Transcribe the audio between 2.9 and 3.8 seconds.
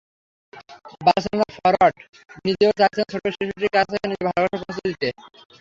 ছোট্ট শিশুটির